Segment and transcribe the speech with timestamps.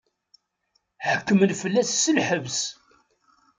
[1.09, 2.59] Ḥekmen fell-as s lḥebs.